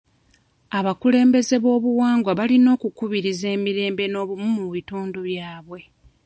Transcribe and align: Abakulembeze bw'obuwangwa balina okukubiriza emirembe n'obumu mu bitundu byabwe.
Abakulembeze 0.77 1.55
bw'obuwangwa 1.63 2.31
balina 2.39 2.69
okukubiriza 2.75 3.47
emirembe 3.55 4.03
n'obumu 4.09 4.49
mu 4.57 4.65
bitundu 4.73 5.19
byabwe. 5.27 5.79